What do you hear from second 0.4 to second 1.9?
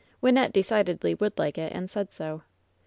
decidedly would like it, and